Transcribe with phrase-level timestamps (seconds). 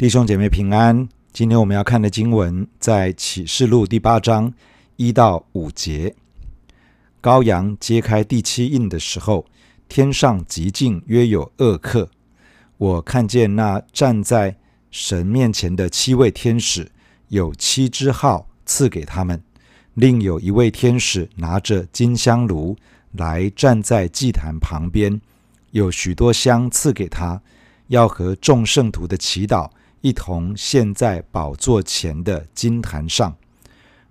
[0.00, 1.06] 弟兄姐妹平安。
[1.30, 4.50] 今天我们要看的经文在启示录第八章
[4.96, 6.16] 一到五节。
[7.20, 9.44] 羔羊揭开第七印的时候，
[9.90, 12.08] 天上极静约有二刻。
[12.78, 14.56] 我看见那站在
[14.90, 16.90] 神面前的七位天使，
[17.28, 19.42] 有七支号赐给他们。
[19.92, 22.74] 另有一位天使拿着金香炉
[23.12, 25.20] 来站在祭坛旁边，
[25.72, 27.42] 有许多香赐给他，
[27.88, 29.68] 要和众圣徒的祈祷。
[30.00, 33.36] 一同献在宝座前的金坛上，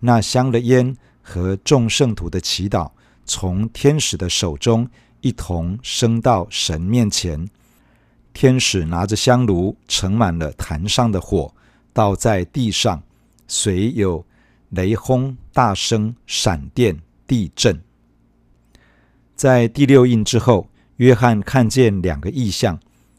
[0.00, 2.90] 那香的烟和众圣徒的祈祷，
[3.24, 4.88] 从天使的手中
[5.20, 7.48] 一同升到神面前。
[8.32, 11.54] 天使拿着香炉，盛满了坛上的火，
[11.92, 13.02] 倒在地上，
[13.46, 14.24] 随有
[14.70, 17.80] 雷轰、大声、闪电、地震。
[19.34, 22.78] 在第六印之后，约翰看见两个异象。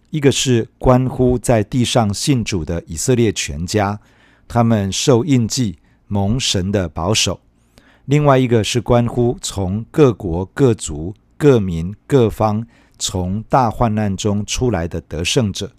[0.10, 4.00] 一个是关乎在地上信主的以色列全家，
[4.48, 5.78] 他们受印记
[6.08, 7.42] 蒙神的保守；
[8.06, 12.66] 另外一个是关乎从各国各族各民各方
[12.98, 15.70] 从大患难中出来的得胜者，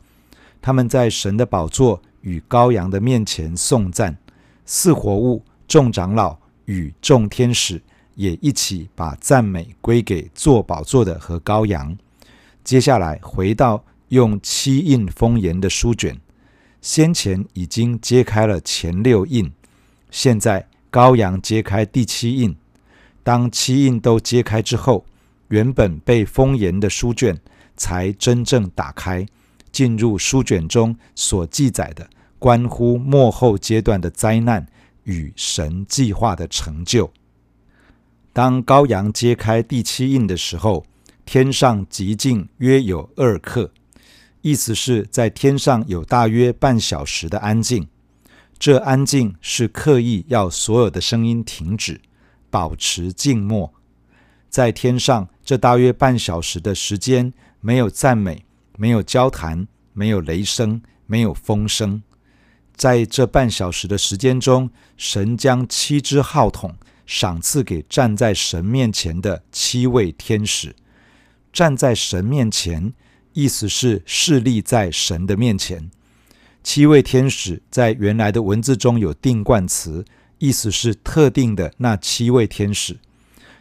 [0.60, 4.14] 他们在神的宝座与羔羊的面前颂赞，
[4.66, 7.80] 四活物、众长老与众天使
[8.14, 11.96] 也一起把赞美归给坐宝座的和羔羊。
[12.62, 13.82] 接下来回到。
[14.08, 16.18] 用七印封严的书卷，
[16.80, 19.52] 先前已经揭开了前六印，
[20.10, 22.56] 现在羔羊揭开第七印。
[23.22, 25.04] 当七印都揭开之后，
[25.48, 27.38] 原本被封严的书卷
[27.76, 29.26] 才真正打开，
[29.70, 34.66] 进入书卷中所记载的关乎末后阶段的灾难
[35.04, 37.12] 与神计划的成就。
[38.32, 40.86] 当羔羊揭开第七印的时候，
[41.26, 43.70] 天上极静约有二刻。
[44.40, 47.88] 意思是在天上有大约半小时的安静，
[48.58, 52.00] 这安静是刻意要所有的声音停止，
[52.48, 53.72] 保持静默。
[54.48, 58.44] 在天上这大约半小时的时间，没有赞美，
[58.76, 62.02] 没有交谈，没有雷声，没有风声。
[62.74, 70.76] 在这半小时的时间中，神将七支号筒赏赐给站在神面前的七位天使，
[71.52, 72.94] 站在神面前。
[73.38, 75.92] 意思是侍立在神的面前，
[76.64, 80.04] 七位天使在原来的文字中有定冠词，
[80.38, 82.98] 意思是特定的那七位天使。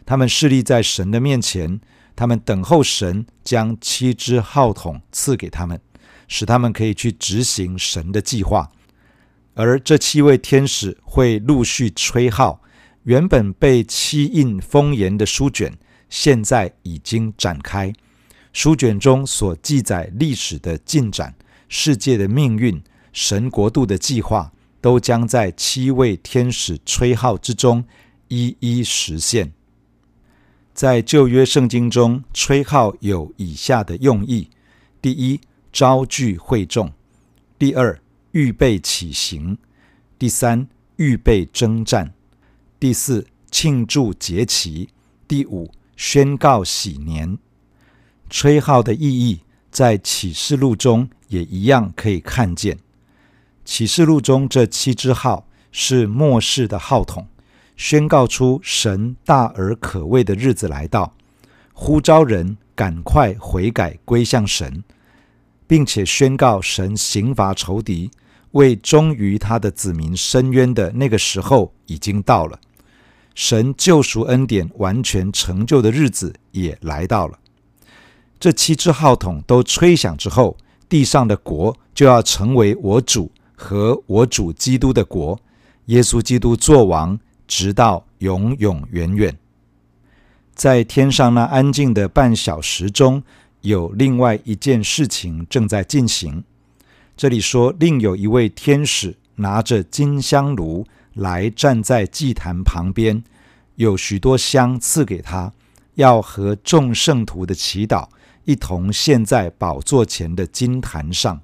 [0.04, 1.80] 他们侍立在神的面前，
[2.16, 5.80] 他们等候神将七支号筒赐给他们，
[6.26, 8.72] 使他们可以去执行神的计划。
[9.54, 12.60] 而这七位天使会陆续吹号，
[13.04, 15.78] 原本被七印封严的书卷，
[16.10, 17.92] 现在已经展开。
[18.60, 21.32] 书卷中所记载历史的进展、
[21.68, 22.82] 世界的命运、
[23.12, 27.84] 神国度的计划，都将在七位天使吹号之中
[28.26, 29.52] 一一实现。
[30.74, 34.50] 在旧约圣经中，吹号有以下的用意：
[35.00, 35.40] 第一，
[35.72, 36.88] 招聚会众；
[37.60, 38.00] 第二，
[38.32, 39.56] 预备起行；
[40.18, 40.66] 第三，
[40.96, 42.08] 预备征战；
[42.80, 44.88] 第四，庆祝节期；
[45.28, 47.38] 第五，宣告喜年。
[48.28, 49.40] 吹号的意义，
[49.70, 52.78] 在启示录中也一样可以看见。
[53.64, 57.26] 启示录中这七支号是末世的号筒，
[57.76, 61.14] 宣告出神大而可畏的日子来到，
[61.72, 64.82] 呼召人赶快悔改归向神，
[65.66, 68.10] 并且宣告神刑罚仇敌、
[68.52, 72.58] 为忠于他的子民伸冤的那个时候已经到了，
[73.34, 77.38] 神救赎恩典完全成就的日子也来到了。
[78.40, 80.56] 这七支号筒都吹响之后，
[80.88, 85.38] 地上的国就要成为我主和我主基督的国，
[85.86, 87.18] 耶稣基督作王，
[87.48, 89.36] 直到永永远远。
[90.54, 93.22] 在天上那安静的半小时中，
[93.62, 96.44] 有另外一件事情正在进行。
[97.16, 103.24] 这里说，另有一位天使拿着金香炉来站在祭坛旁边，
[103.74, 105.52] 有许多香赐给他，
[105.96, 108.06] 要和众圣徒的祈祷。
[108.48, 111.42] 一同献在宝座前的金坛上，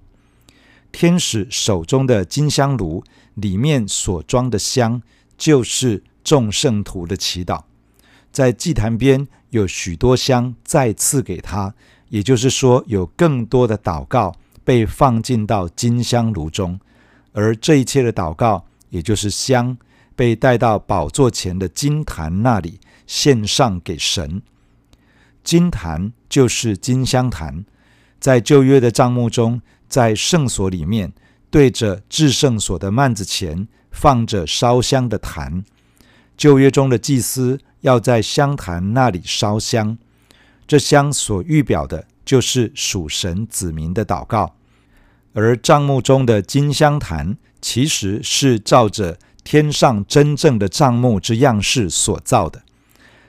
[0.90, 3.04] 天使手中的金香炉
[3.34, 5.02] 里面所装的香，
[5.36, 7.64] 就是众圣徒的祈祷。
[8.32, 11.74] 在祭坛边有许多香再赐给他，
[12.08, 14.34] 也就是说，有更多的祷告
[14.64, 16.80] 被放进到金香炉中，
[17.32, 19.76] 而这一切的祷告，也就是香，
[20.16, 24.40] 被带到宝座前的金坛那里献上给神。
[25.44, 27.64] 金坛就是金香坛，
[28.18, 31.12] 在旧约的帐幕中，在圣所里面
[31.50, 35.62] 对着至圣所的幔子前放着烧香的坛。
[36.36, 39.96] 旧约中的祭司要在香坛那里烧香，
[40.66, 44.56] 这香所预表的就是属神子民的祷告。
[45.34, 52.62] 而帐幕中的金香坛，其实是照着天上真正的帐幕之样式所造的。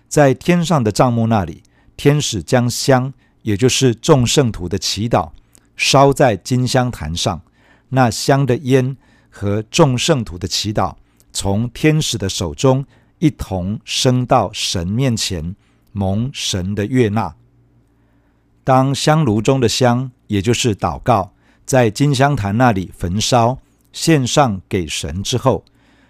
[0.08, 1.62] 在天上的帐幕那里，
[1.98, 5.32] 天使将香，也就是众圣徒的祈祷，
[5.76, 7.42] 烧在金香坛上。
[7.90, 8.98] 那香的烟
[9.30, 10.96] 和众圣徒的祈祷，
[11.32, 12.86] 从天使的手中
[13.20, 15.56] 一同升到神面前，
[15.92, 17.36] 蒙神的悦纳。
[18.64, 21.34] 当香炉中的香，也就是祷告，
[21.66, 23.60] 在金香坛那里焚烧，
[23.94, 25.64] 献上给神之后，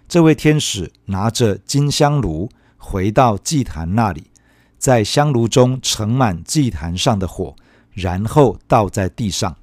[0.08, 2.48] 这位天使拿着金香炉
[2.78, 4.30] 回到祭坛那里，
[4.78, 7.54] 在香炉中盛满祭坛上的火，
[7.92, 9.56] 然后倒在地上。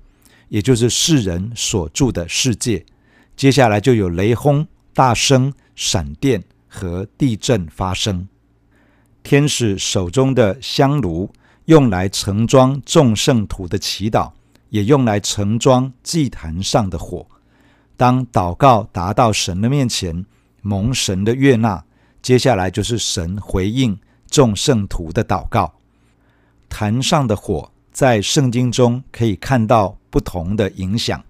[0.50, 2.86] 也就是世人所住的世界，
[3.36, 8.27] 接下来就有雷轰、大声、闪电和地震发生。
[9.24, 11.31] 天使手中的香炉
[11.65, 14.31] 用来盛装众圣徒的祈祷，
[14.69, 17.25] 也用来盛装祭坛上的火。
[17.98, 20.25] 当祷告达到神的面前，
[20.62, 21.83] 蒙神的悦纳，
[22.21, 23.98] 接下来就是神回应
[24.34, 25.76] 众圣徒的祷告。
[26.68, 29.98] 坛上的火在圣经中可以看到。
[30.14, 31.24] 不同的影响，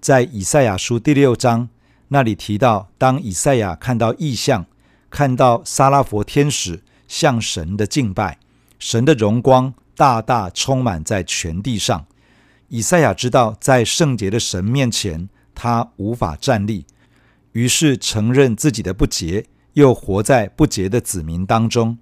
[0.00, 1.68] 在以赛亚书第六章
[2.06, 4.66] 那里提到，当以赛亚看到异象，
[5.10, 8.38] 看到撒拉弗天使向神的敬拜，
[8.78, 12.06] 神的荣光大大充满在全地上。
[12.68, 16.86] 以赛亚知道，在圣洁的神面前，他无法站立，
[17.50, 21.98] 于是承认自己的不洁，又活在不洁的子民当中。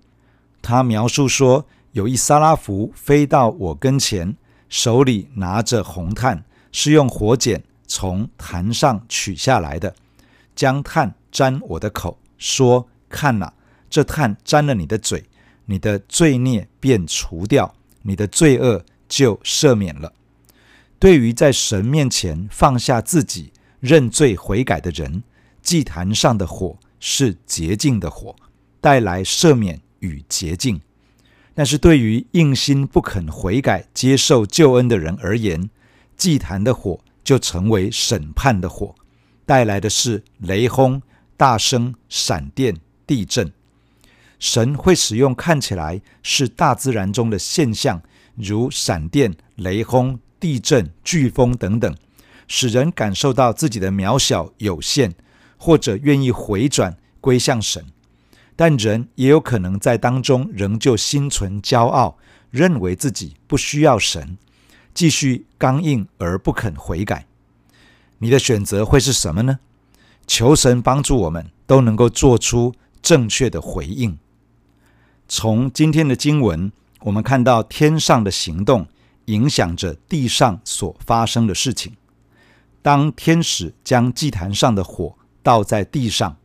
[0.62, 4.36] 他描述说，有一撒拉弗飞到我跟前。
[4.68, 9.94] 手里拿着红炭，是用火剪从坛上取下来的，
[10.56, 13.52] 将炭沾我的口，说：“看哪，
[13.90, 15.24] 这炭沾了你的嘴，
[15.66, 20.10] 你的罪孽便除掉，你的罪恶就赦免了。”
[20.98, 25.22] 对于在神面前放下自己、认罪悔改的人，
[25.60, 28.34] 祭坛上的火是洁净的火，
[28.80, 30.80] 带来赦免与洁净。
[31.54, 35.68] 但是对于硬心不肯悔改、接受救恩的人而言，
[36.16, 38.94] 祭坛的火就成为审判的火，
[39.44, 41.02] 带来的是雷轰、
[41.36, 42.76] 大声、闪电、
[43.06, 43.52] 地震。
[44.38, 48.02] 神会使用看起来是大自然中的现象，
[48.34, 51.94] 如闪电、雷轰、地震、飓风等等，
[52.48, 55.12] 使人感受到自己的渺小有限，
[55.58, 57.84] 或者愿意回转归向神。
[58.64, 62.16] 但人也有可能在当中仍旧心存骄傲，
[62.52, 64.38] 认为自己不需要神，
[64.94, 67.26] 继续刚硬而不肯悔改。
[68.18, 69.58] 你的选择会是什么呢？
[70.28, 72.72] 求神帮助我们都能够做出
[73.02, 74.16] 正确的回应。
[75.26, 76.70] 从今天的经文，
[77.00, 78.86] 我们看到天上的行动
[79.24, 81.96] 影响着地上所发生的事情。
[82.80, 86.36] 当天使将祭坛上的火倒在地上，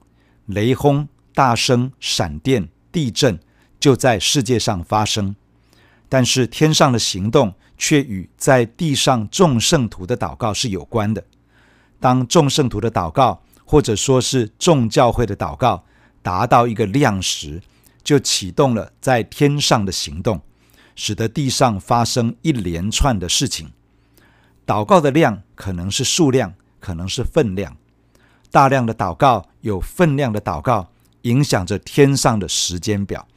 [0.48, 1.08] 雷轰。
[1.38, 3.38] 大声、闪电、地震
[3.80, 5.36] 就在世界上发生，
[6.10, 11.24] 但是天上的行动却与在地上众圣徒的祷告是有关的。
[12.00, 15.84] 当众圣徒的祷告，或者说是众教会的祷告，
[16.24, 17.62] 达到一个量时，
[18.04, 20.42] 就启动了在天上的行动，
[20.96, 23.72] 使得地上发生一连串的事情。
[24.66, 27.78] 祷告的量可能是数量，可能是分量。
[28.50, 30.90] 大量的祷告有分量的祷告。
[31.28, 33.28] 影响着天上的时间表，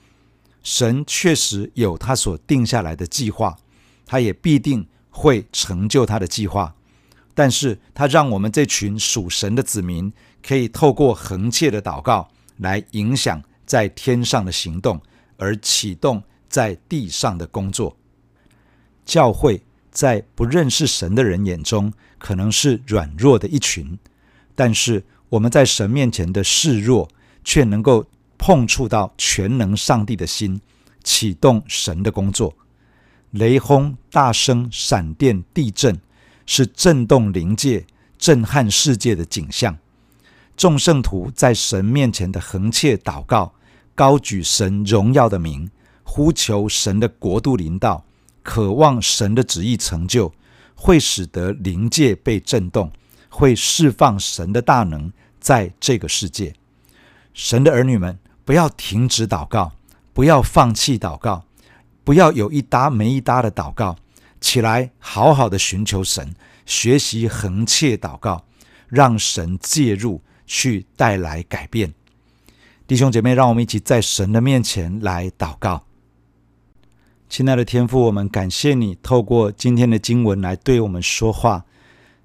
[0.62, 3.56] 神确实有他所定下来的计划，
[4.06, 6.74] 他也必定会成就他的计划。
[7.34, 10.12] 但是，他让我们这群属神的子民，
[10.46, 12.28] 可以透过恒切的祷告
[12.58, 15.00] 来影响在天上的行动，
[15.36, 17.96] 而启动在地上的工作。
[19.04, 23.98] 教会在不认识神的人眼中，可能是软弱的一群，
[24.54, 27.08] 但是我们在神面前的示弱。
[27.44, 28.04] 却能够
[28.38, 30.60] 碰触到全能上帝的心，
[31.02, 32.54] 启动神的工作。
[33.30, 36.00] 雷轰、大声、闪电、地震，
[36.46, 37.86] 是震动灵界、
[38.18, 39.78] 震撼世界的景象。
[40.56, 43.54] 众圣徒在神面前的恒切祷告，
[43.94, 45.70] 高举神荣耀的名，
[46.02, 48.04] 呼求神的国度临到，
[48.42, 50.32] 渴望神的旨意成就，
[50.74, 52.90] 会使得灵界被震动，
[53.28, 56.54] 会释放神的大能在这个世界。
[57.42, 59.72] 神的儿女们，不要停止祷告，
[60.12, 61.42] 不要放弃祷告，
[62.04, 63.96] 不要有一搭没一搭的祷告，
[64.42, 66.34] 起来好好的寻求神，
[66.66, 68.44] 学习恒切祷告，
[68.88, 71.94] 让神介入去带来改变。
[72.86, 75.84] 弟兄姐妹，让我们一起在神的面前来祷告。
[77.30, 81.64] 亲爱的天父，我们感谢你透过今天的经文来对我们说话。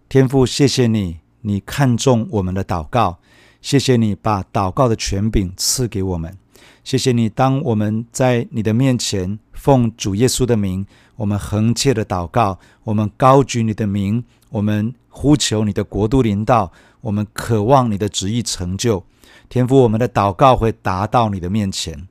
[0.10, 3.19] 天父，谢谢你，你看重我们的祷告，
[3.65, 6.38] 谢谢你把祷告的权柄赐给我们。
[6.84, 19.03] 谢谢你，当我们在你的面前奉主耶稣的名，我们恒切的祷告，我们高举你的名，我们呼求你的国度临到，我们渴望你的旨意成就。
[19.50, 22.07] 天父，我们的祷告会达到你的面前。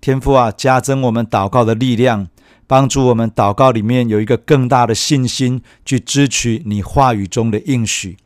[0.00, 2.28] 天父啊，加增我们祷告的力量，
[2.66, 8.16] 帮助我们祷告里面有一个更大的信心，去支取你话语中的应许。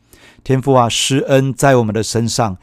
[0.45, 2.57] 天父啊，施恩在我们的身上。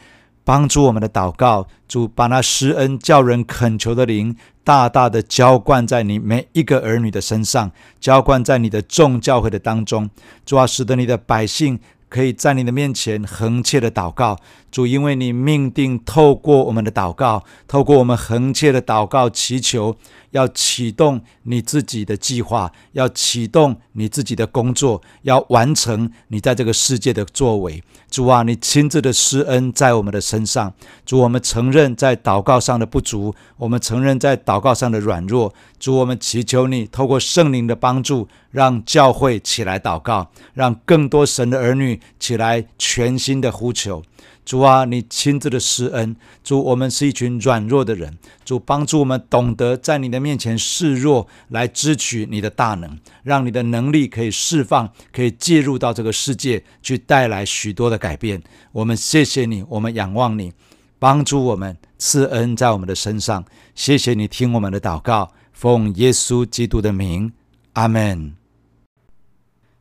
[0.44, 4.34] 帮助我们的祷告，主把那施恩叫人恳求的灵，
[4.64, 7.70] 大大的浇灌在你每一个儿女的身上，
[8.00, 10.10] 浇灌在你的众教会的当中。
[10.44, 14.36] 主啊，使得你的百姓可以在你的面前横切的祷告。
[14.72, 19.96] 主，因为你命定透过我们的祷告，透过我们恒切的祷告祈求。
[20.32, 27.84] 要启动你自己的计划，要启动你自己的工作，要完成你在这个世界的作为。
[28.10, 30.72] 主啊，你亲自的施恩在我们的身上。
[31.04, 35.52] 主，我们承认在祷告上的不足，我们承认在祷告上的软弱。
[35.78, 44.02] 主，我们祈求你透过圣灵的帮助，让教会起来祷告，让更多神的儿女起来全心的呼求。
[44.44, 46.16] 主啊，你亲自的施恩。
[46.42, 48.18] 主，我们是一群软弱的人。
[48.44, 58.42] 主，帮助我们懂得在你的面前示弱，来支取你的大能，让你的能力可以释放，可以介入到这个世界，去带来许多的改变。
[58.72, 60.52] 我们谢谢你，我们仰望你，
[60.98, 63.44] 帮助我们赐恩在我们的身上。
[63.74, 67.32] 谢谢你听我们的祷告，奉耶稣基督的名，
[67.74, 68.34] 阿门。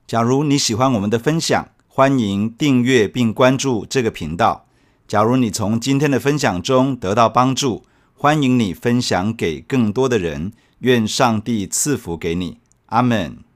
[0.05, 1.69] 假如你喜欢我们的分享，
[2.01, 4.65] 欢迎订阅并关注这个频道。
[5.07, 10.51] 假如你从今天的分享中得到帮助，欢迎你分享给更多的人。
[10.79, 12.57] 愿上帝赐福给你。
[12.87, 13.50] 阿门。